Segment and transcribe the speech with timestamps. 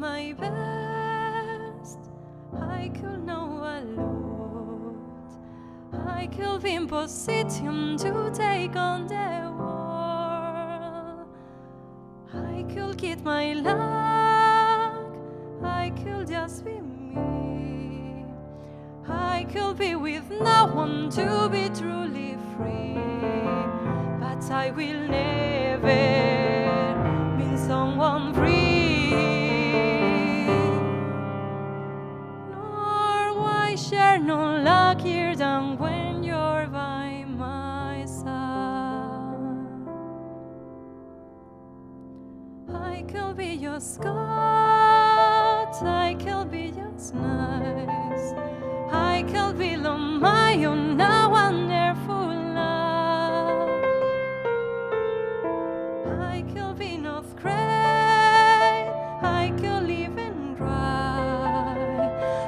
[0.00, 1.98] my best.
[2.58, 4.96] I could know a lot.
[6.16, 11.28] I could be in position to take on the world.
[12.32, 15.12] I could get my luck.
[15.62, 18.24] I could just be me.
[19.06, 22.94] I could be with no one to be truly free.
[24.18, 26.19] But I will never
[34.20, 38.26] no luckier than when you're by my side.
[42.68, 44.14] I could be your Scott,
[45.82, 48.34] I could be just nice.
[48.92, 53.70] I could be on my own, now wonderful love.
[56.20, 57.54] I could be not great,
[59.22, 61.76] I could live and cry.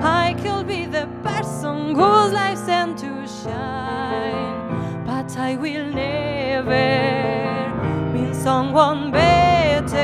[0.00, 0.77] I could be
[3.42, 5.04] shine.
[5.06, 6.88] But I will never
[8.12, 9.96] mean someone better,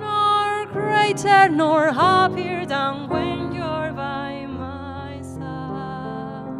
[0.00, 6.54] nor greater, nor happier than when you're by my side.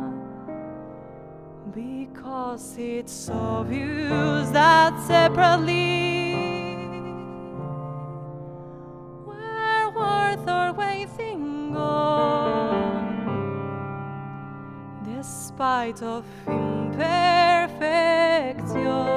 [1.75, 6.34] Because it's obvious that separately
[15.17, 19.14] despite of imperfection.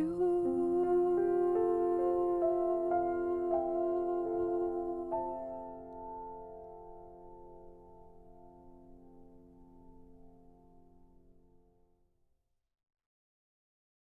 [0.00, 0.59] you